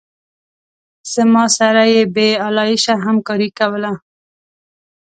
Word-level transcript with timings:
زما 1.13 1.43
سره 1.57 1.83
یې 1.93 2.03
بې 2.15 2.29
آلایشه 2.47 2.93
همکاري 3.05 3.49
کوله. 3.59 3.91